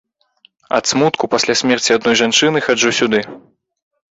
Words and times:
Ад 0.77 0.83
смутку, 0.91 1.29
пасля 1.33 1.53
смерці 1.61 1.91
адной 1.99 2.15
жанчыны, 2.23 2.57
хаджу 2.69 2.91
сюды. 3.03 3.21